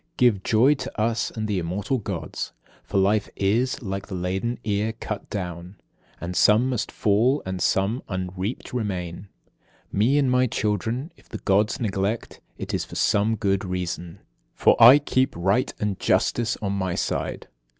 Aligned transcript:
39. 0.17 0.17
Give 0.17 0.43
joy 0.43 0.73
to 0.73 0.99
us 0.99 1.29
and 1.29 1.45
to 1.47 1.47
the 1.47 1.59
immortal 1.59 1.99
Gods. 1.99 2.53
40. 2.85 2.85
For 2.85 2.97
life 2.97 3.29
is, 3.35 3.83
like 3.83 4.07
the 4.07 4.15
laden 4.15 4.57
ear, 4.63 4.93
cut 4.93 5.29
down; 5.29 5.75
And 6.19 6.35
some 6.35 6.69
must 6.71 6.91
fall 6.91 7.43
and 7.45 7.61
some 7.61 8.01
unreaped 8.09 8.73
remain. 8.73 9.27
41. 9.91 9.99
Me 9.99 10.17
and 10.17 10.31
my 10.31 10.47
children, 10.47 11.11
if 11.17 11.29
the 11.29 11.37
Gods 11.37 11.79
neglect, 11.79 12.41
It 12.57 12.73
is 12.73 12.83
for 12.83 12.95
some 12.95 13.35
good 13.35 13.63
reason. 13.63 14.21
42. 14.55 14.55
For 14.55 14.75
I 14.83 14.97
keep 14.97 15.35
right 15.35 15.71
and 15.79 15.99
justice 15.99 16.57
on 16.63 16.73
my 16.73 16.95
side. 16.95 17.47